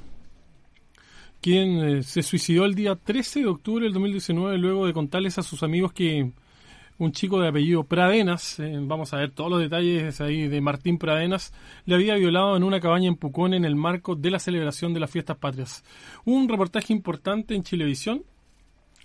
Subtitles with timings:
[1.47, 5.44] quien eh, se suicidó el día 13 de octubre del 2019 luego de contarles a
[5.44, 6.33] sus amigos que
[6.98, 10.98] un chico de apellido Pradenas, eh, vamos a ver todos los detalles ahí de Martín
[10.98, 11.53] Pradenas,
[11.84, 14.98] le había violado en una cabaña en Pucón en el marco de la celebración de
[14.98, 15.84] las fiestas patrias.
[16.25, 18.25] Un reportaje importante en Chilevisión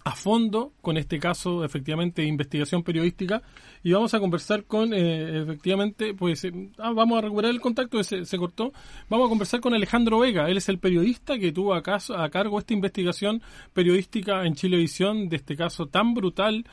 [0.04, 3.42] a fondo con este caso efectivamente de investigación periodística
[3.84, 7.98] y vamos a conversar con eh, efectivamente pues eh, ah, vamos a recuperar el contacto
[7.98, 8.74] que se, cortó
[9.10, 12.30] vamos a conversar con Alejandro Vega él es el periodista que tuvo a, caso, a
[12.30, 13.42] cargo esta investigación
[13.74, 16.66] periodística en Chilevisión de este caso tan brutal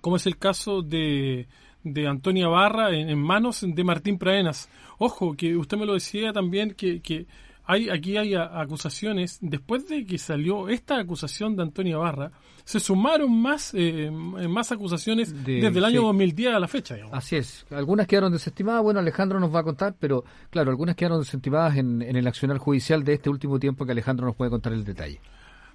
[0.00, 1.46] como es el caso de
[1.86, 4.68] de Antonia Barra en, manos de Martín Praenas.
[4.98, 7.26] Ojo, que usted me lo decía también que, que
[7.66, 12.30] hay, aquí hay acusaciones, después de que salió esta acusación de Antonio Barra,
[12.64, 16.96] se sumaron más, eh, más acusaciones desde el año 2010 a la fecha.
[17.12, 21.20] Así es, algunas quedaron desestimadas, bueno, Alejandro nos va a contar, pero claro, algunas quedaron
[21.20, 24.72] desestimadas en, en el accionar judicial de este último tiempo que Alejandro nos puede contar
[24.72, 25.20] el detalle.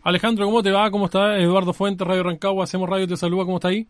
[0.03, 0.90] Alejandro, ¿cómo te va?
[0.90, 1.38] ¿Cómo está?
[1.38, 3.88] Eduardo Fuentes, Radio Rancagua, Hacemos Radio, te saluda, ¿cómo está ahí?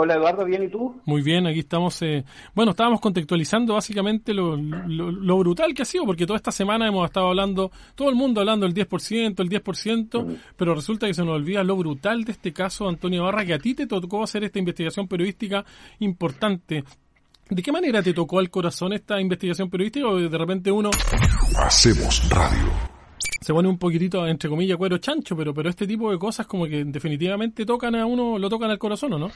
[0.00, 0.94] Hola Eduardo, ¿bien y tú?
[1.06, 2.00] Muy bien, aquí estamos.
[2.02, 6.86] Eh, bueno, estábamos contextualizando básicamente lo, lo, brutal que ha sido, porque toda esta semana
[6.86, 11.24] hemos estado hablando, todo el mundo hablando del 10%, el 10%, pero resulta que se
[11.24, 14.44] nos olvida lo brutal de este caso, Antonio Barra, que a ti te tocó hacer
[14.44, 15.64] esta investigación periodística
[15.98, 16.84] importante.
[17.50, 20.90] ¿De qué manera te tocó al corazón esta investigación periodística o de repente uno...
[21.56, 22.70] Hacemos radio
[23.40, 26.66] se pone un poquitito, entre comillas, cuero chancho, pero, pero este tipo de cosas como
[26.66, 29.30] que definitivamente tocan a uno, lo tocan al corazón, ¿o no?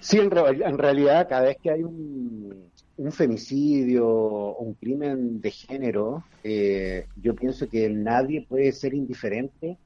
[0.00, 6.24] Sí, en, realidad cada vez que hay un, un femicidio o un crimen de género,
[6.44, 9.78] eh, yo pienso que nadie puede ser indiferente,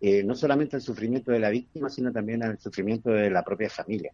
[0.00, 3.70] eh, no solamente al sufrimiento de la víctima, sino también al sufrimiento de la propia
[3.70, 4.12] familia.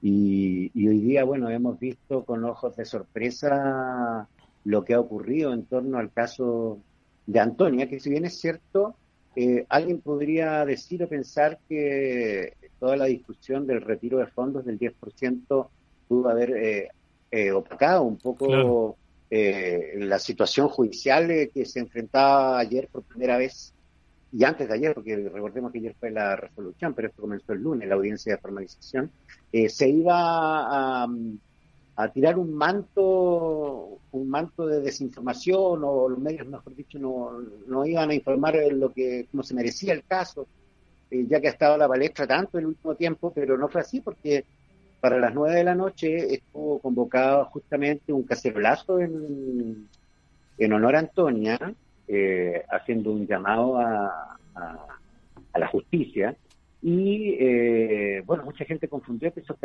[0.00, 4.28] Y, y hoy día, bueno, hemos visto con ojos de sorpresa
[4.64, 6.80] lo que ha ocurrido en torno al caso
[7.26, 8.96] de Antonia, que si bien es cierto,
[9.34, 14.76] eh, alguien podría decir o pensar que toda la discusión del retiro de fondos del
[14.76, 15.68] 10%
[16.08, 16.88] pudo haber eh,
[17.30, 18.96] eh, opacado un poco
[19.30, 23.72] eh, la situación judicial que se enfrentaba ayer por primera vez
[24.32, 27.62] y antes de ayer, porque recordemos que ayer fue la resolución, pero esto comenzó el
[27.62, 29.12] lunes, la audiencia de formalización,
[29.68, 31.06] se iba a,
[31.96, 37.30] a tirar un manto, un manto de desinformación, o los medios, mejor dicho, no,
[37.68, 40.48] no iban a informar lo que, como se merecía el caso,
[41.12, 44.00] eh, ya que ha estado la palestra tanto el último tiempo, pero no fue así
[44.00, 44.44] porque
[45.00, 49.88] para las nueve de la noche estuvo convocado justamente un cacerolazo en,
[50.58, 51.74] en honor a Antonia,
[52.08, 56.36] eh, haciendo un llamado a, a, la justicia.
[56.80, 59.56] Y eh, bueno, mucha gente confundió que esos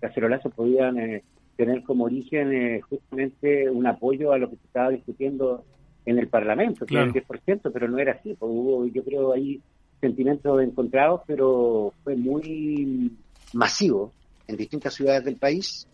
[0.00, 1.22] cacerolazos podían
[1.56, 5.64] tener como origen eh, justamente un apoyo a lo que se estaba discutiendo
[6.06, 8.34] en el Parlamento, que era el 10%, pero no era así.
[8.34, 9.60] Pues hubo, yo creo, ahí
[10.00, 13.12] sentimientos encontrados, pero fue muy
[13.52, 14.12] masivo
[14.46, 15.86] en distintas ciudades del país.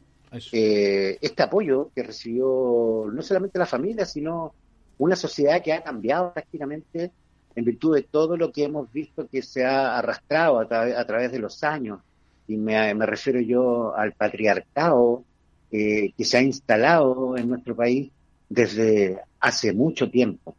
[0.53, 4.55] Eh, este apoyo que recibió no solamente la familia, sino
[4.99, 7.11] una sociedad que ha cambiado prácticamente
[7.55, 10.67] en virtud de todo lo que hemos visto que se ha arrastrado a,
[11.07, 12.01] través de los años.
[12.47, 15.25] Y me, refiero yo al patriarcado
[15.71, 18.11] eh, que se ha instalado en nuestro país
[18.49, 20.55] desde hace mucho tiempo,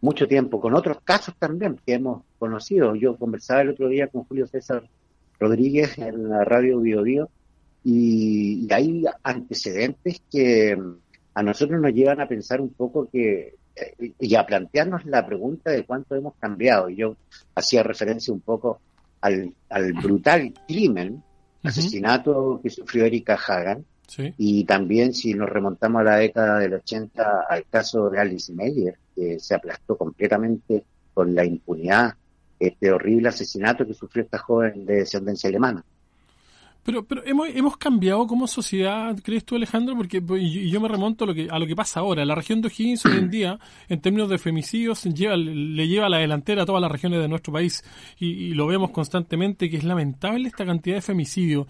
[0.00, 2.96] mucho tiempo, con otros casos también que hemos conocido.
[2.96, 4.82] Yo conversaba el otro día con Julio César
[5.38, 7.30] Rodríguez en la radio Bio, Bio
[7.84, 10.96] y, hay antecedentes que mm,
[11.34, 15.70] a nosotros nos llevan a pensar un poco que eh, y a plantearnos la pregunta
[15.70, 16.90] de cuánto hemos cambiado.
[16.90, 17.16] Y yo
[17.54, 18.80] hacía referencia un poco
[19.20, 19.54] al,
[20.02, 21.22] brutal crimen,
[21.62, 23.84] asesinato que sufrió Erika Hagan,
[24.36, 28.98] y también si nos remontamos a la década del 80 al caso de Alice Meyer,
[29.14, 30.84] que se aplastó completamente
[31.14, 32.14] con la impunidad,
[32.66, 35.84] este horrible asesinato que sufrió esta joven de descendencia alemana.
[36.84, 39.96] Pero, pero hemos, hemos cambiado como sociedad, ¿crees tú, Alejandro?
[39.96, 42.24] Porque pues, y yo me remonto a lo que, a lo que pasa ahora.
[42.24, 46.08] La región de O'Higgins hoy en día, en términos de femicidios, lleva, le lleva a
[46.08, 47.84] la delantera a todas las regiones de nuestro país.
[48.18, 51.68] Y, lo vemos constantemente, que es lamentable esta cantidad de femicidios.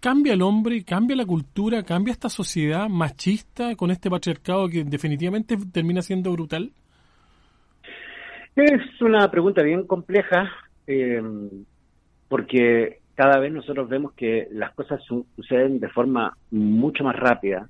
[0.00, 5.58] ¿Cambia el hombre, cambia la cultura, cambia esta sociedad machista con este patriarcado que definitivamente
[5.70, 6.72] termina siendo brutal?
[8.56, 10.50] Es una pregunta bien compleja,
[10.86, 11.22] eh,
[12.26, 17.68] porque cada vez nosotros vemos que las cosas suceden de forma mucho más rápida.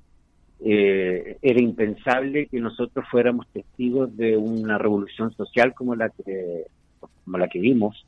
[0.61, 6.63] Eh, era impensable que nosotros fuéramos testigos de una revolución social como la que
[6.99, 8.07] como la que vimos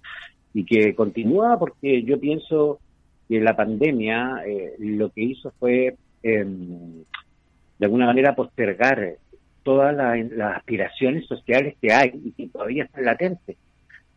[0.54, 2.80] y que continúa porque yo pienso
[3.28, 7.04] que la pandemia eh, lo que hizo fue em,
[7.78, 9.18] de alguna manera postergar
[9.69, 13.56] todas las aspiraciones sociales que hay y que todavía están latentes.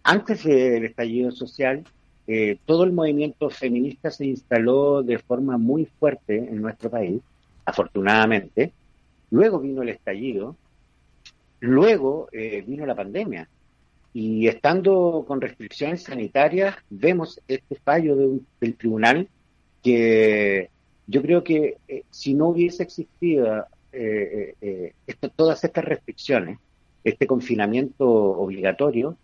[0.02, 1.84] Antes del estallido social,
[2.26, 7.20] eh, todo el movimiento feminista se instaló de forma muy fuerte en nuestro país,
[7.66, 8.72] afortunadamente.
[9.30, 10.56] Luego vino el estallido,
[11.60, 13.46] luego eh, vino la pandemia.
[14.14, 18.16] Y estando con restricciones sanitarias, vemos este fallo
[18.58, 19.28] del tribunal
[19.82, 20.70] que
[21.06, 23.66] yo creo que eh, si no hubiese existido
[25.36, 26.58] todas estas restricciones,
[27.04, 29.16] este confinamiento obligatorio,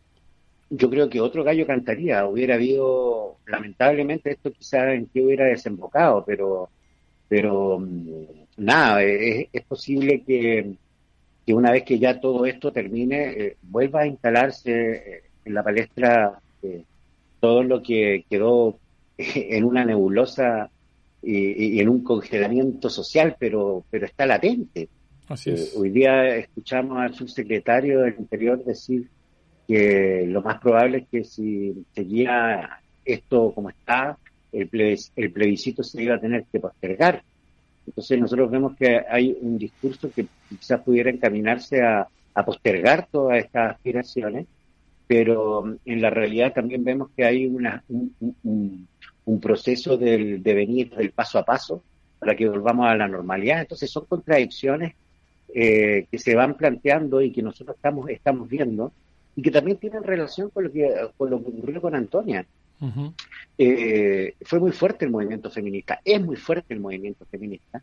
[0.71, 2.27] yo creo que otro gallo cantaría.
[2.27, 6.69] Hubiera habido, lamentablemente, esto quizá en que hubiera desembocado, pero,
[7.29, 8.25] pero mm,
[8.59, 10.75] nada, es, posible que,
[11.47, 15.63] que, una vez que ya todo esto termine, eh, vuelva a instalarse eh, en la
[15.63, 16.85] palestra eh,
[17.41, 18.79] todo lo que quedó
[19.17, 20.71] en una nebulosa
[21.23, 24.89] y, en un congelamiento social, pero, pero está latente.
[25.29, 25.75] Así es.
[25.77, 29.09] hoy día escuchamos al subsecretario del Interior decir
[29.67, 34.17] que lo más probable es que si seguía esto como está,
[34.53, 37.23] el, plebiscito se iba a tener que postergar.
[37.87, 42.09] Entonces nosotros vemos que hay un discurso que quizás pudiera encaminarse a,
[42.47, 44.47] postergar todas estas aspiraciones,
[45.09, 48.87] pero en la realidad también vemos que hay una, un,
[49.41, 51.83] proceso del devenir, del paso a paso,
[52.19, 53.61] para que volvamos a la normalidad.
[53.61, 54.95] Entonces son contradicciones
[55.55, 58.93] eh, que se van planteando y que nosotros estamos, estamos viendo
[59.37, 62.45] y que también tienen relación con lo que, con lo que ocurrió con Antonia.
[63.57, 67.83] Eh, fue muy fuerte el movimiento feminista, es muy fuerte el movimiento feminista,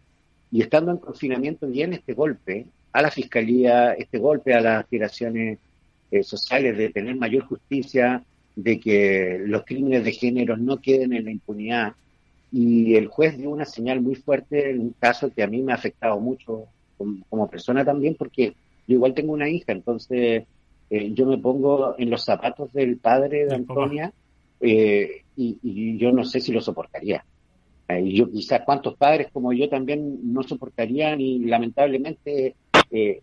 [0.51, 5.59] y estando en confinamiento viene este golpe a la fiscalía, este golpe a las aspiraciones
[6.11, 8.23] eh, sociales de tener mayor justicia,
[8.55, 11.93] de que los crímenes de género no queden en la impunidad.
[12.51, 15.73] Y el juez dio una señal muy fuerte en un caso que a mí me
[15.73, 16.65] ha afectado mucho
[16.97, 18.55] como, como persona también, porque
[18.87, 20.45] yo igual tengo una hija, entonces
[20.89, 24.13] eh, yo me pongo en los zapatos del padre de Antonia
[24.61, 27.25] eh, y, yo no sé si lo soportaría.
[27.87, 32.55] Eh, y yo quizás cuántos padres como yo también no soportarían y lamentablemente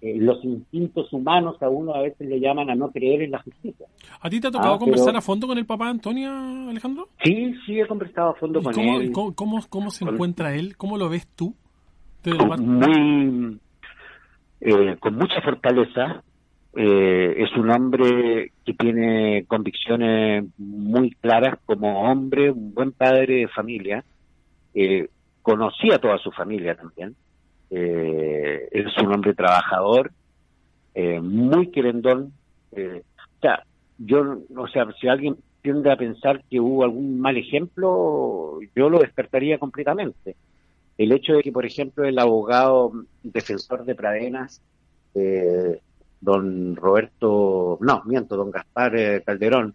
[0.02, 3.86] los instintos humanos a uno a veces le llaman a no creer en la justicia.
[4.20, 7.08] ¿A ti te ha tocado ah, conversar a fondo con el papá de Antonia, Alejandro?
[7.24, 9.12] Sí, sí, he conversado a fondo con cómo, él.
[9.12, 10.76] Cómo, cómo, se encuentra él?
[10.76, 11.54] ¿Cómo lo ves tú?
[12.58, 13.58] Muy,
[15.00, 16.22] con mucha fortaleza,
[16.74, 23.48] eh, es un hombre que tiene convicciones muy claras como hombre, un buen padre de
[23.48, 24.04] familia.
[24.74, 25.08] Eh,
[25.42, 27.14] conocía a toda su familia también.
[27.70, 30.12] Eh, es un hombre trabajador,
[30.94, 32.32] eh, muy querendón.
[32.72, 33.64] o sea,
[33.98, 38.98] yo, o sea, si alguien tiende a pensar que hubo algún mal ejemplo, yo lo
[38.98, 40.36] despertaría completamente.
[40.98, 44.60] El hecho de que, por ejemplo, el abogado defensor de Pradenas
[45.14, 45.80] eh,
[46.20, 49.74] don Roberto, no, miento, don Gaspar eh, Calderón,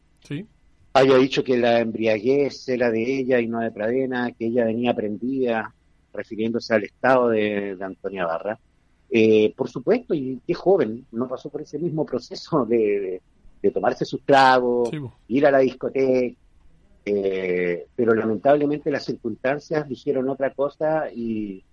[0.97, 4.93] haya dicho que la embriaguez era de ella y no de Pradena, que ella venía
[4.93, 5.73] prendida,
[6.13, 8.59] refiriéndose al estado de, Antonia Barra.
[9.09, 13.21] Eh, por supuesto, y qué joven, no pasó por ese mismo proceso de,
[13.73, 14.89] tomarse sus tragos,
[15.27, 16.37] ir a la discoteca,
[17.05, 21.63] eh, pero lamentablemente las circunstancias dijeron otra cosa y,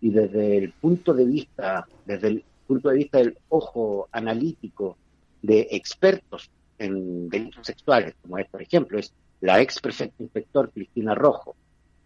[0.00, 4.96] y desde el punto de vista, desde el punto de vista del ojo analítico
[5.42, 11.14] de expertos en delitos sexuales, como es, por ejemplo, es la ex prefecta inspector Cristina
[11.14, 11.56] Rojo,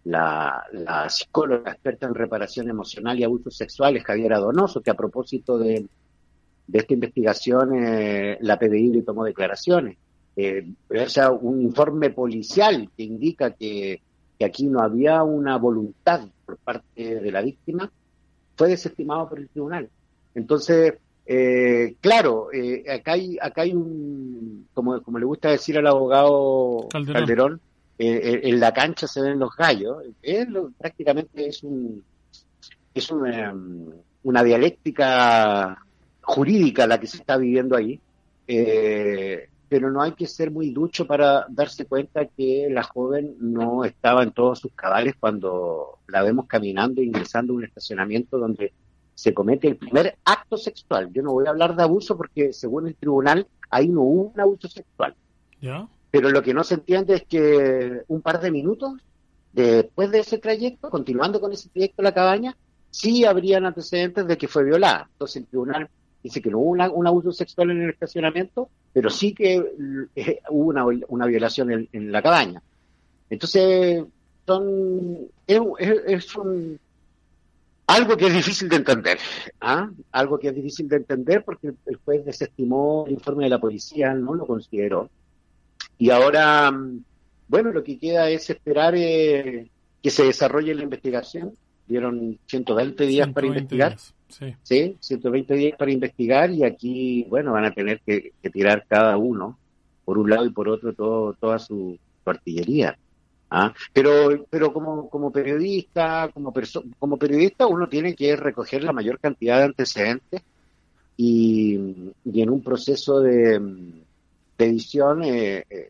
[0.03, 0.63] la,
[1.09, 5.87] psicóloga experta en reparación emocional y abusos sexuales, Javiera Donoso, que a propósito de,
[6.71, 9.97] esta investigación eh, la PDI le tomó declaraciones.
[10.35, 14.01] Eh, o sea, un informe policial que indica que,
[14.39, 17.91] que aquí no había una voluntad por parte de la víctima,
[18.55, 19.89] fue desestimado por el tribunal.
[20.33, 20.93] Entonces,
[21.33, 26.89] eh, claro, eh, acá hay acá hay un, como, como le gusta decir al abogado
[26.91, 27.61] Calderón,
[27.97, 30.03] eh, en la cancha se ven los gallos.
[30.77, 32.03] prácticamente es un
[32.93, 33.55] es una,
[34.23, 35.81] una, dialéctica
[36.19, 37.97] jurídica la que se está viviendo ahí.
[38.45, 44.23] pero no hay que ser muy ducho para darse cuenta que la joven no estaba
[44.23, 48.73] en todos sus cabales cuando la vemos caminando, ingresando a un estacionamiento donde
[49.21, 51.11] se comete el primer acto sexual.
[51.13, 54.39] Yo no voy a hablar de abuso porque según el tribunal ahí no hubo un
[54.39, 55.13] abuso sexual.
[56.09, 58.93] Pero lo que no se entiende es que un par de minutos
[59.53, 62.57] después de ese trayecto, continuando con ese trayecto a la cabaña,
[62.89, 65.07] sí habrían antecedentes de que fue violada.
[65.11, 65.87] Entonces el tribunal
[66.23, 70.69] dice que no hubo un abuso sexual en el estacionamiento, pero sí que eh, hubo
[70.69, 72.63] una, una violación en, la cabaña.
[73.29, 74.03] Entonces,
[74.47, 75.61] son, es,
[76.07, 76.79] es un
[77.91, 79.17] algo que es difícil de entender,
[79.59, 79.89] ¿ah?
[80.11, 84.13] algo que es difícil de entender porque el juez desestimó el informe de la policía,
[84.13, 85.09] no lo consideró.
[85.97, 86.71] Y ahora,
[87.47, 89.69] bueno, lo que queda es esperar eh,
[90.01, 91.53] que se desarrolle la investigación.
[91.87, 93.97] Dieron 120 días para investigar.
[94.29, 94.55] sí.
[94.63, 94.97] sí.
[94.99, 99.57] 120 días para investigar y aquí, bueno, van a tener que, tirar cada uno,
[100.05, 102.97] por un lado y por otro, todo, toda su artillería.
[103.51, 103.73] ¿Ah?
[103.93, 106.53] Pero, pero como, como periodista, como,
[106.97, 110.41] como periodista uno tiene que recoger la mayor cantidad de antecedentes
[111.17, 111.77] y,
[112.25, 113.61] y en un proceso de,
[114.57, 115.89] edición eh, eh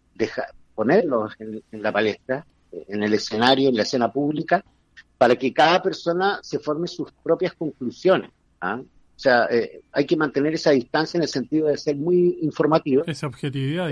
[0.73, 4.63] ponerlos en, la palestra, en el escenario, en la escena pública,
[5.17, 8.31] para que cada persona se forme sus propias conclusiones.
[8.61, 8.79] ¿ah?
[8.81, 13.03] O sea, eh, hay que mantener esa distancia en el sentido de ser muy informativo.
[13.05, 13.91] Esa objetividad.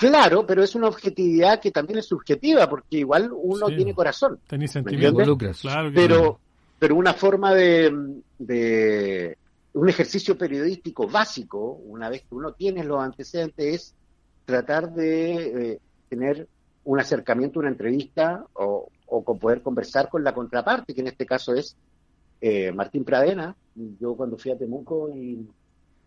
[0.00, 4.40] Claro, pero es una objetividad que también es subjetiva, porque igual uno tiene corazón.
[4.46, 5.60] Tenés sentimientos.
[5.60, 6.40] Claro pero,
[6.78, 9.36] pero una forma de, de,
[9.74, 13.94] un ejercicio periodístico básico, una vez que uno tiene los antecedentes, es
[14.46, 16.48] tratar de eh, tener
[16.84, 21.52] un acercamiento, una entrevista o, o poder conversar con la contraparte, que en este caso
[21.54, 21.76] es
[22.40, 23.54] eh, Martín Pradena.
[23.74, 25.46] Yo cuando fui a Temuco y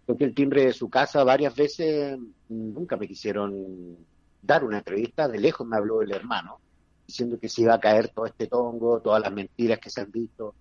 [0.05, 2.17] toqué el timbre de su casa varias veces,
[2.49, 3.97] nunca me quisieron
[4.41, 6.59] dar una entrevista, de lejos me habló el hermano,
[7.07, 10.11] diciendo que se iba a caer todo este tongo, todas las mentiras que se han
[10.11, 10.53] visto.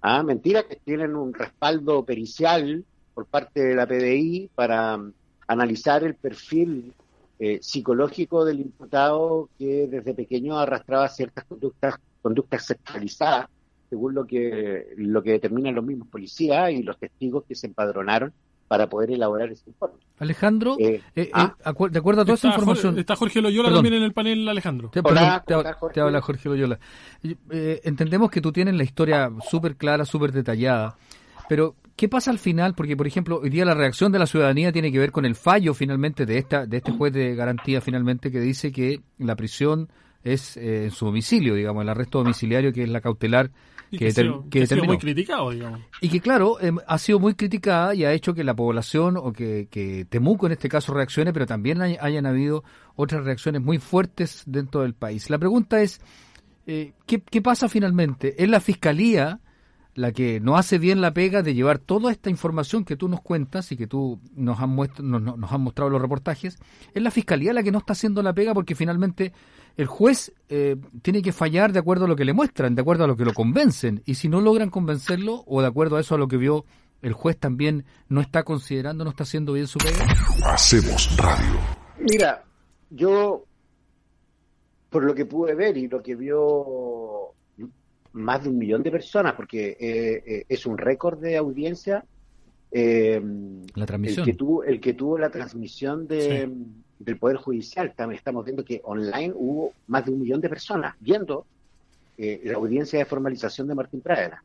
[0.00, 5.12] Ah, mentiras que tienen un respaldo pericial por parte de la PDI para mm,
[5.48, 6.92] analizar el perfil
[7.38, 13.48] eh, psicológico del imputado que desde pequeño arrastraba ciertas conductas, conductas sexualizadas,
[13.90, 18.32] según lo que, lo que determinan los mismos policías y los testigos que se empadronaron
[18.68, 19.96] para poder elaborar ese informe.
[20.18, 21.54] Alejandro, eh, eh, eh ah.
[21.90, 22.98] de acuerdo a toda esa información...
[22.98, 24.90] está Jorge Loyola también en el panel, Alejandro.
[24.90, 26.78] Te, hola, te, habla Jorge Loyola.
[27.50, 30.96] Eh, entendemos que tú tienes la historia súper clara, súper detallada,
[31.48, 32.74] pero ¿qué pasa al final?
[32.74, 35.36] Porque, por ejemplo, hoy día la reacción de la ciudadanía tiene que ver con el
[35.36, 39.88] fallo finalmente de, esta, de este juez de garantía finalmente que dice que la prisión
[40.32, 43.50] es en su domicilio, digamos, el arresto domiciliario que es la cautelar
[43.90, 44.10] y que, ha
[44.66, 45.80] sido muy criticado, digamos.
[46.00, 49.32] Y que, claro, em, ha sido muy criticada y ha hecho que la población, o
[49.32, 52.64] que, que Temuco en este caso reaccione, pero también hayan habido
[52.96, 55.30] otras reacciones muy fuertes dentro del país.
[55.30, 56.00] La pregunta es,
[56.66, 58.42] eh, ¿qué, ¿qué pasa finalmente?
[58.42, 59.40] ¿Es la Fiscalía
[59.96, 63.22] la que no hace bien la pega de llevar toda esta información que tú nos
[63.22, 64.68] cuentas y que tú nos has,
[65.00, 66.58] nos, nos has mostrado los reportajes,
[66.92, 69.32] es la Fiscalía la que no está haciendo la pega porque finalmente
[69.76, 73.04] el juez eh, tiene que fallar de acuerdo a lo que le muestran, de acuerdo
[73.04, 74.02] a lo que lo convencen.
[74.06, 76.64] Y si no logran convencerlo, o de acuerdo a eso a lo que vio
[77.02, 80.06] el juez también no está considerando, no está haciendo bien su pega.
[80.46, 81.60] Hacemos radio.
[81.98, 82.42] Mira,
[82.88, 83.44] yo,
[84.88, 87.34] por lo que pude ver y lo que vio
[88.12, 92.02] más de un millón de personas, porque eh, eh, es un récord de audiencia.
[92.72, 94.26] la transmisión.
[94.26, 96.50] El que tuvo, el que tuvo la transmisión de
[96.98, 97.92] del Poder Judicial.
[97.94, 101.46] También estamos viendo que online hubo más de un millón de personas viendo
[102.18, 104.42] eh, la audiencia de formalización de Martín Pradera.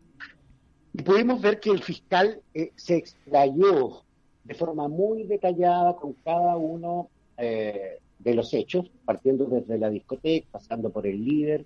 [0.93, 4.03] Y pudimos ver que el fiscal eh, se explayó
[4.43, 10.47] de forma muy detallada con cada uno eh, de los hechos, partiendo desde la discoteca,
[10.51, 11.65] pasando por el líder,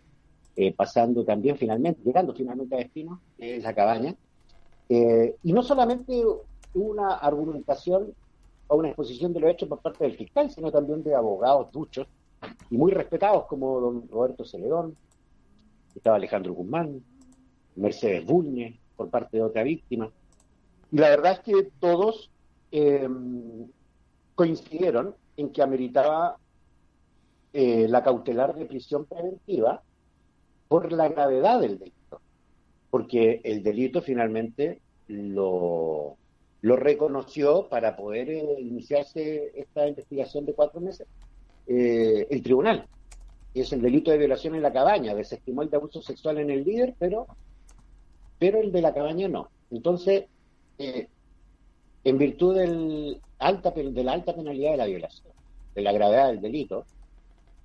[0.55, 4.15] eh, pasando también finalmente, llegando finalmente a destino, que es la cabaña.
[4.87, 6.23] y no solamente
[6.75, 8.13] una argumentación
[8.67, 12.07] o una exposición de los hechos por parte del fiscal, sino también de abogados duchos
[12.69, 14.95] y muy respetados como don Roberto Celedón,
[15.95, 17.03] estaba Alejandro Guzmán,
[17.75, 20.09] Mercedes Bulne, por parte de otra víctima.
[20.91, 22.29] Y la verdad es que todos
[22.71, 23.07] eh,
[24.35, 26.37] coincidieron en que ameritaba
[27.53, 29.81] eh, la cautelar de prisión preventiva
[30.67, 32.19] por la gravedad del delito,
[32.89, 36.17] porque el delito finalmente lo,
[36.65, 41.07] lo reconoció para poder eh, iniciarse esta investigación de cuatro meses
[41.67, 42.87] el tribunal.
[43.53, 46.63] Es el delito de violación en la cabaña, desestimó el de abuso sexual en el
[46.63, 47.27] líder, pero
[48.39, 49.49] pero el de la cabaña no.
[49.71, 50.25] Entonces,
[50.77, 51.07] eh,
[52.03, 55.33] en virtud del alta, de la alta penalidad de la violación,
[55.73, 56.85] de la gravedad del delito,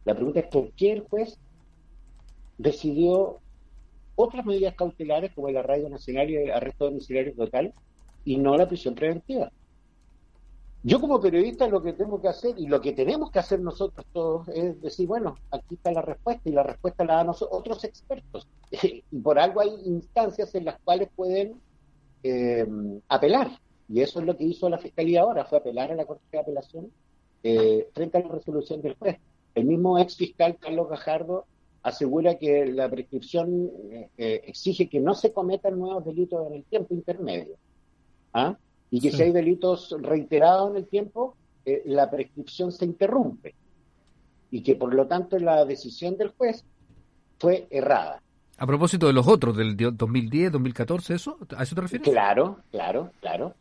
[0.04, 1.38] la pregunta es por qué el juez
[2.58, 3.38] decidió
[4.14, 7.72] otras medidas cautelares como el arraigo nacional y el arresto domiciliario total
[8.24, 9.50] y no la prisión preventiva.
[10.82, 14.06] Yo como periodista lo que tengo que hacer y lo que tenemos que hacer nosotros
[14.14, 18.48] todos es decir, bueno, aquí está la respuesta y la respuesta la dan otros expertos.
[19.10, 21.60] y por algo hay instancias en las cuales pueden
[22.22, 22.66] eh,
[23.08, 23.50] apelar.
[23.90, 26.38] Y eso es lo que hizo la Fiscalía ahora, fue apelar a la Corte de
[26.38, 26.90] Apelación
[27.42, 29.18] eh, frente a la resolución del juez.
[29.54, 31.44] El mismo ex fiscal Carlos Gajardo
[31.82, 33.70] asegura que la prescripción
[34.16, 37.56] eh, exige que no se cometan nuevos delitos en el tiempo intermedio.
[38.32, 38.56] ¿Ah?
[38.90, 43.54] y que si hay delitos reiterados en el tiempo, eh, la prescripción se interrumpe
[44.50, 46.64] y que por lo tanto la decisión del juez
[47.38, 48.20] fue errada.
[48.58, 51.38] A propósito de los otros, del 2010, 2014, ¿eso?
[51.56, 52.08] ¿A eso te refieres?
[52.08, 53.54] Claro, claro, claro.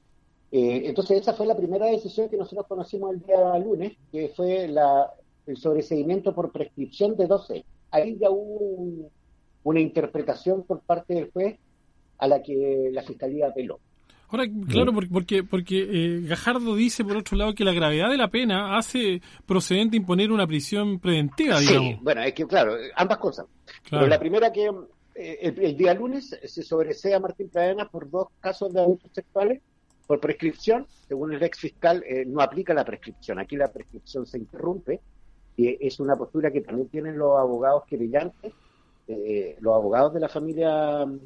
[0.52, 4.68] Eh, entonces esa fue la primera decisión que nosotros conocimos el día lunes, que fue
[4.68, 5.10] la,
[5.46, 7.66] el sobreseguimiento por prescripción de 12.
[7.92, 9.10] Ahí ya hubo
[9.64, 11.60] una interpretación por parte del juez
[12.18, 13.80] a la que la Fiscalía apeló.
[14.32, 18.28] Ahora, claro, porque, porque eh, Gajardo dice, por otro lado, que la gravedad de la
[18.28, 21.94] pena hace procedente imponer una prisión preventiva, digamos.
[21.94, 23.48] Sí, bueno, es que, claro, ambas cosas.
[23.90, 24.70] Pero la primera que
[25.16, 29.62] eh, el, día lunes se sobresea a Martín Pradena por dos casos de abusos sexuales
[30.06, 30.86] por prescripción.
[31.08, 33.40] Según el ex fiscal, eh, no aplica la prescripción.
[33.40, 35.00] Aquí la prescripción se interrumpe
[35.58, 38.54] y es una postura que también tienen los abogados querellantes,
[39.60, 41.20] los abogados de la familia mm,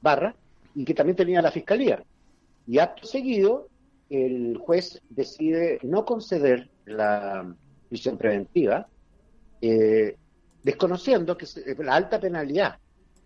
[0.00, 0.36] Barra,
[0.76, 2.00] y que también tenía la fiscalía.
[2.66, 3.68] Y acto seguido,
[4.10, 7.54] el juez decide no conceder la
[7.88, 8.88] prisión preventiva,
[9.60, 10.16] eh,
[10.62, 11.46] desconociendo que
[11.78, 12.78] la alta penalidad,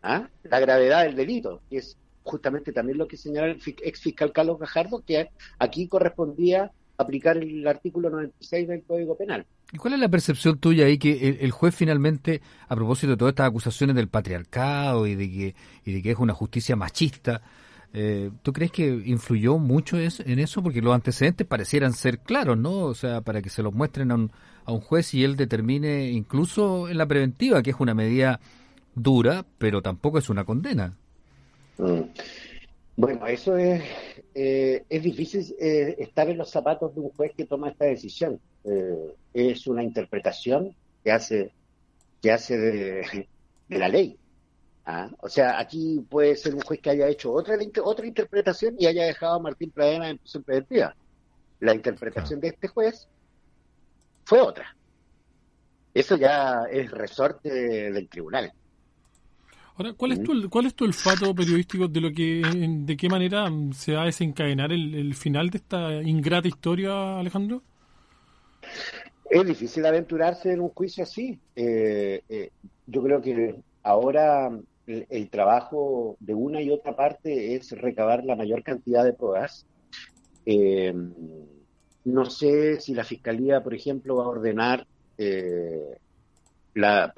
[0.02, 0.28] ¿ah?
[0.42, 4.58] la gravedad del delito, que es justamente también lo que señala el ex fiscal Carlos
[4.58, 9.46] Gajardo, que aquí correspondía aplicar el artículo 96 del Código Penal.
[9.72, 13.32] ¿Y cuál es la percepción tuya ahí que el, juez finalmente, a propósito de todas
[13.32, 15.54] estas acusaciones del patriarcado y de
[16.02, 17.42] que es una justicia machista,
[17.94, 20.62] eh, ¿Tú crees que influyó mucho en eso?
[20.62, 22.80] Porque los antecedentes parecieran ser claros, ¿no?
[22.80, 24.32] O sea, para que se los muestren a un,
[24.64, 28.40] a un juez y él determine, incluso en la preventiva, que es una medida
[28.94, 30.96] dura, pero tampoco es una condena.
[31.78, 32.02] Mm.
[32.96, 33.82] Bueno, eso es,
[34.34, 38.40] eh, es difícil eh, estar en los zapatos de un juez que toma esta decisión.
[39.32, 40.74] es una interpretación
[41.04, 41.52] que hace,
[42.20, 43.28] que hace de
[43.68, 44.18] la ley.
[44.90, 45.10] ¿Ah?
[45.20, 49.04] O sea, aquí puede ser un juez que haya hecho otra, otra interpretación y haya
[49.04, 50.96] dejado a Martín Pradena en prisión preventiva.
[51.60, 53.06] La interpretación de este juez
[54.24, 54.74] fue otra.
[55.92, 58.50] Eso ya es resorte del tribunal.
[59.76, 62.40] Ahora, ¿cuál es tu, cuál es tu olfato periodístico de lo que,
[62.86, 67.62] de qué manera se va a desencadenar el, final de esta ingrata historia, Alejandro?
[69.28, 71.38] Es difícil aventurarse en un juicio así.
[71.54, 72.50] Eh, eh,
[72.86, 74.50] yo creo que ahora
[74.88, 79.66] el, trabajo de una y otra parte es recabar la mayor cantidad de pruebas.
[80.46, 80.94] Eh,
[82.04, 84.86] no sé si la Fiscalía, por ejemplo, va a ordenar
[85.18, 85.98] eh,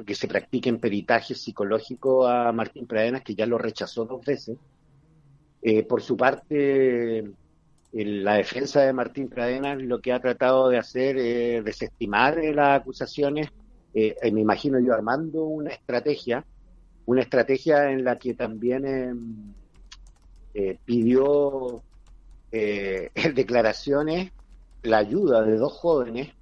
[0.04, 4.59] que se practiquen peritaje psicológico a Martín Pradenas, que ya lo rechazó dos veces.
[5.62, 7.22] Eh, por su parte,
[7.92, 13.48] la defensa de Martín Pradenas lo que ha tratado de hacer es desestimar las acusaciones,
[13.92, 16.44] me imagino yo armando una estrategia
[17.06, 19.52] una estrategia en la que también em,
[20.54, 21.82] eh, pidió
[22.52, 24.32] eh, declaraciones,
[24.82, 26.32] la ayuda de dos jóvenes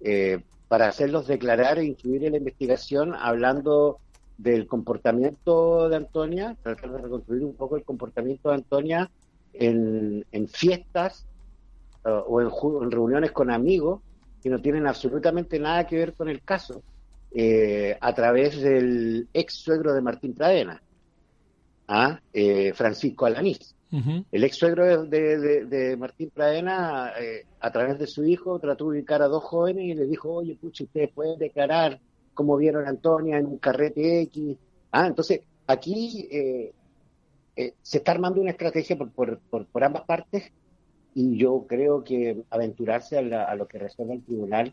[0.00, 3.98] eh, para hacerlos declarar e influir en la investigación, hablando
[4.38, 9.10] del comportamiento de Antonia, tratar de reconstruir un poco el comportamiento de Antonia
[9.52, 11.26] en, fiestas
[12.04, 14.00] uh, o en, reuniones con amigos
[14.42, 16.82] que no tienen absolutamente nada que ver con el caso,
[17.34, 20.82] eh, a través del ex suegro de Martín Pradena,
[21.88, 22.20] ¿ah?
[22.32, 23.74] eh, Francisco Alanís.
[24.30, 29.20] El ex suegro de, Martín Pradena, eh, a través de su hijo, trató de ubicar
[29.20, 32.00] a dos jóvenes y le dijo, oye, pucha, ustedes pueden declarar
[32.32, 34.56] cómo vieron a Antonia en un carrete X.
[34.92, 36.26] Ah, entonces, aquí
[37.54, 40.50] eh, se está armando una estrategia por, por, ambas partes
[41.14, 44.72] y yo creo que aventurarse a, lo que resuelva el tribunal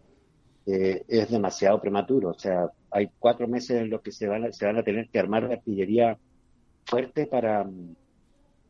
[1.08, 2.30] es demasiado prematuro.
[2.30, 5.10] O sea, hay cuatro meses en los que se van a, se van a tener
[5.10, 6.18] que armar la artillería
[6.86, 7.66] fuerte para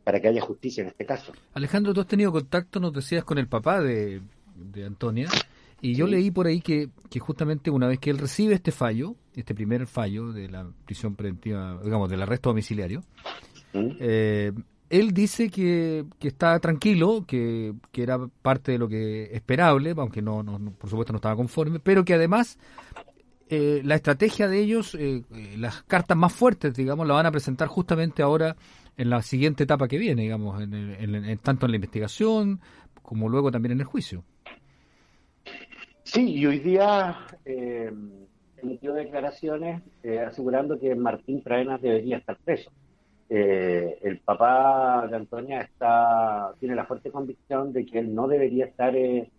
[0.09, 1.33] para que haya justicia en este caso.
[1.53, 4.21] Alejandro, tú has tenido contacto, nos decías, con el papá de,
[4.83, 5.29] Antonia,
[5.81, 9.53] y yo leí por ahí que, justamente una vez que él recibe este fallo, este
[9.53, 13.03] primer fallo de la prisión preventiva, digamos, del arresto domiciliario,
[13.73, 13.89] ¿Mm?
[13.99, 14.51] eh,
[14.89, 20.43] él dice que, que está tranquilo, que, era parte de lo que esperable, aunque no,
[20.77, 22.57] por supuesto no estaba conforme, pero que además
[23.49, 25.23] eh, la estrategia de ellos, eh,
[25.57, 28.55] las cartas más fuertes, digamos, la van a presentar justamente ahora
[28.97, 32.59] en la siguiente etapa que viene, digamos, en, tanto en la investigación
[33.01, 34.23] como luego también en el juicio.
[36.03, 37.91] Sí, y hoy día eh,
[38.57, 42.71] emitió declaraciones eh, asegurando que Martín Praenas debería estar preso.
[43.29, 48.65] Eh, el papá de Antonia está tiene la fuerte convicción de que él no debería
[48.65, 49.29] estar en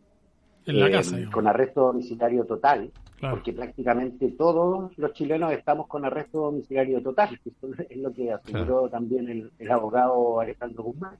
[0.67, 7.03] la casa, con arresto domiciliario total porque prácticamente todos los chilenos estamos con arresto domiciliario
[7.03, 7.51] total, que
[7.91, 11.19] es lo que aseguró también el, abogado Alejandro Guzmán.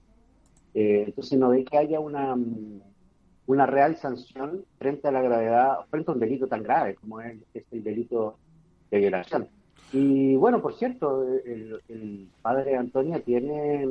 [0.73, 2.37] Eh, entonces no ve que haya una,
[3.47, 7.37] una real sanción frente a la gravedad, frente a un delito tan grave como es,
[7.71, 8.39] el delito
[8.91, 9.49] de violación.
[9.93, 13.87] Y bueno, por cierto, el, el padre Antonia tiene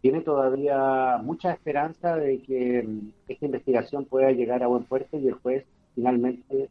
[0.00, 2.88] tiene todavía mucha esperanza de que
[3.26, 6.70] esta investigación pueda llegar a buen puerto y el juez finalmente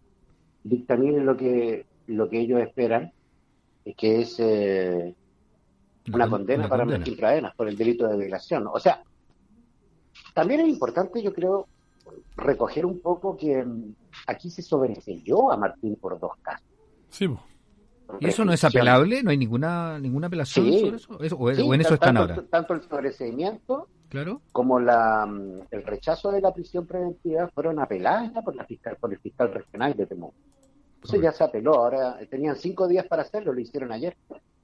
[0.63, 3.11] dictaminen lo que, lo que ellos esperan,
[3.97, 5.13] que es eh,
[6.13, 8.67] una, condena para Martín Pradenas por el delito de violación.
[8.67, 9.03] O sea,
[10.33, 11.67] también es importante, yo creo,
[12.37, 13.65] recoger un poco que
[14.25, 16.67] aquí se sobreseyó a Martín por dos casos.
[17.09, 17.27] Sí,
[18.19, 19.23] ¿Y eso no es apelable?
[19.23, 21.37] ¿No hay ninguna ninguna apelación sobre eso?
[21.37, 22.43] ¿O, en eso están ahora?
[22.49, 24.41] Tanto el sobreseimiento claro.
[24.51, 29.11] como la, mm, el rechazo de la prisión preventiva fueron apeladas por, la fiscal, por
[29.11, 30.35] el fiscal regional de Temuco.
[30.95, 34.17] Entonces ya se apeló, ahora tenían cinco días para hacerlo, lo hicieron ayer.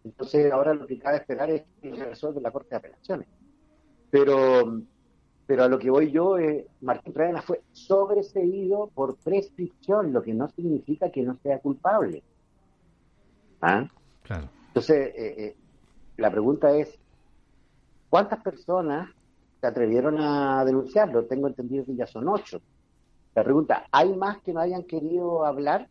[0.03, 3.27] Entonces ahora lo que cabe esperar es que resuelva la Corte de Apelaciones.
[4.09, 4.81] Pero,
[5.45, 10.33] pero a lo que voy yo, eh, Martín Pradena fue sobreseído por prescripción, lo que
[10.33, 12.23] no significa que no sea culpable.
[13.63, 13.87] ¿Ah?
[14.23, 14.49] Claro.
[14.67, 15.55] Entonces, eh, eh,
[16.17, 16.99] la pregunta es,
[18.09, 19.09] ¿cuántas personas
[19.61, 21.25] se atrevieron a denunciarlo?
[21.25, 22.61] Tengo entendido que ya son ocho.
[23.33, 25.87] La pregunta, ¿hay más que no hayan querido hablar?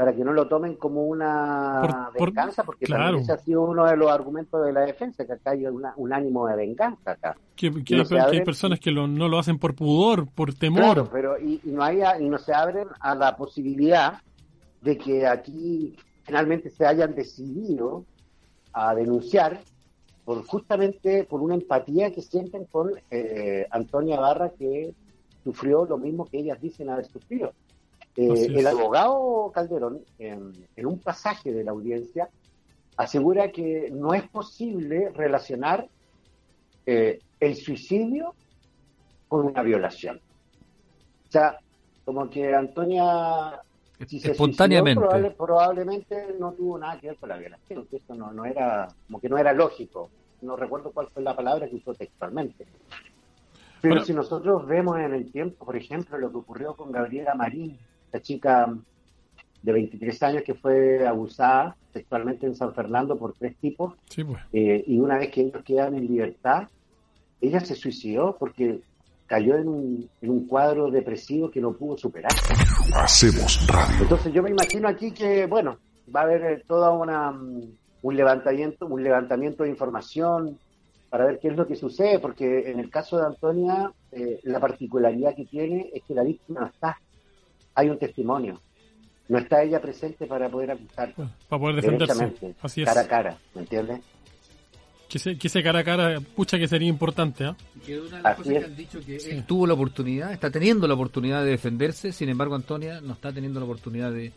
[0.00, 3.98] para que no lo tomen como una venganza, porque también ese ha sido uno de
[3.98, 7.36] los argumentos de la defensa, que acá hay un ánimo de venganza acá.
[7.54, 10.80] Que, hay, personas que no lo hacen por pudor, por temor.
[10.80, 14.22] Claro, pero y, no hay, y no se abren a la posibilidad
[14.80, 18.04] de que aquí finalmente se hayan decidido
[18.72, 19.60] a denunciar
[20.24, 24.94] por justamente por una empatía que sienten con eh, Antonia Barra que
[25.42, 27.52] sufrió lo mismo que ellas dicen haber sufrido.
[28.16, 32.28] Eh, el abogado Calderón, en, un pasaje de la audiencia,
[32.96, 35.88] asegura que no es posible relacionar
[36.86, 38.34] eh, el suicidio
[39.28, 40.20] con una violación.
[41.28, 41.58] O sea,
[42.04, 43.62] como que Antonia
[44.06, 45.02] si se espontáneamente
[45.36, 49.20] probablemente no tuvo nada que ver con la violación, que eso no, no era, como
[49.20, 50.10] que no era lógico.
[50.42, 52.66] No recuerdo cuál fue la palabra que usó textualmente.
[53.82, 57.78] Pero si nosotros vemos en el tiempo, por ejemplo, lo que ocurrió con Gabriela Marín
[58.06, 58.74] esta chica
[59.62, 63.94] de 23 años que fue abusada sexualmente en San Fernando por tres tipos.
[64.14, 64.42] Pues.
[64.52, 66.68] Eh, y una vez que ellos quedan en libertad,
[67.40, 68.80] ella se suicidó porque
[69.26, 72.32] cayó en un, en un cuadro depresivo que no pudo superar.
[72.94, 74.02] Hacemos radio.
[74.02, 75.78] Entonces yo me imagino aquí que, bueno,
[76.14, 77.62] va a haber eh, toda una mm,
[78.02, 80.58] un levantamiento, un levantamiento de información
[81.08, 84.60] para ver qué es lo que sucede, porque en el caso de Antonia, eh, la
[84.60, 86.98] particularidad que tiene es que la víctima no está
[87.74, 88.60] hay un testimonio.
[89.28, 91.14] No está ella presente para poder acusar.
[91.48, 92.54] Para poder defenderse.
[92.60, 92.88] Así es.
[92.88, 94.00] Cara a cara, ¿me entiendes?
[95.10, 97.56] Que ese, cara a cara, pucha que sería importante, ¿ah?
[97.84, 100.94] Que una de las cosas que han dicho que tuvo la oportunidad, está teniendo la
[100.94, 104.32] oportunidad de defenderse, sin embargo Antonia no está teniendo la oportunidad de,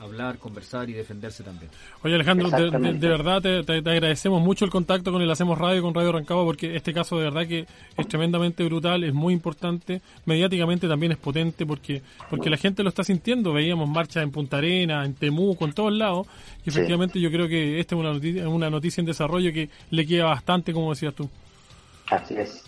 [0.00, 1.70] hablar, conversar y defenderse también.
[2.02, 6.12] Oye Alejandro, de, verdad te, agradecemos mucho el contacto con el Hacemos Radio, con Radio
[6.12, 11.12] Rancagua, porque este caso de verdad que es tremendamente brutal, es muy importante, mediáticamente también
[11.12, 15.14] es potente, porque porque la gente lo está sintiendo, veíamos marchas en Punta Arena, en
[15.14, 16.26] Temuco, en todos lados,
[16.64, 20.06] y efectivamente yo creo que esta es una noticia, una noticia en desarrollo que le
[20.06, 21.28] queda bastante, como decías tú.
[22.10, 22.64] Así es.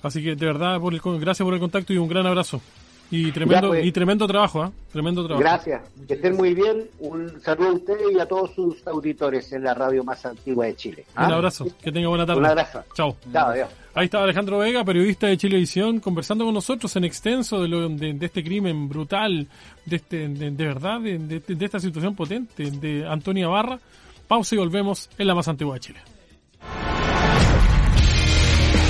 [0.00, 2.62] Así que de verdad, por el, gracias por el contacto y un gran abrazo.
[3.10, 3.86] Y tremendo, pues.
[3.86, 4.70] y tremendo trabajo, ¿eh?
[4.92, 5.40] Tremendo trabajo.
[5.40, 5.82] Gracias.
[6.06, 6.84] Que estén muy bien.
[6.98, 10.76] Un saludo a ustedes y a todos sus auditores en la radio más antigua de
[10.76, 11.04] Chile.
[11.16, 11.36] Un ¿Ah?
[11.36, 11.66] abrazo.
[11.82, 12.40] Que tenga buena tarde.
[12.40, 12.84] Un abrazo.
[12.94, 13.16] Chao.
[13.32, 13.68] Chao, adiós.
[13.94, 18.16] Ahí está Alejandro Vega, periodista de Chilevisión, conversando con nosotros en extenso de, lo, de,
[18.20, 19.48] este crimen brutal,
[19.86, 23.78] de, este, de, verdad, de, esta situación potente de Antonia Barra.
[24.28, 26.00] Pausa y volvemos en la más antigua de Chile.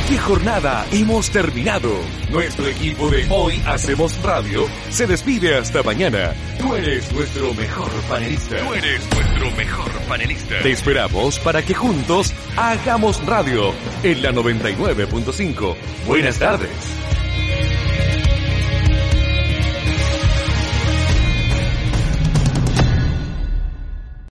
[0.09, 1.91] ¿Qué jornada hemos terminado?
[2.31, 6.33] Nuestro equipo de Hoy Hacemos Radio se despide hasta mañana.
[6.59, 8.57] Tú eres nuestro mejor panelista.
[8.57, 10.63] Tú eres nuestro mejor panelista.
[10.63, 15.77] Te esperamos para que juntos hagamos radio en la 99.5.
[16.07, 16.71] Buenas tardes.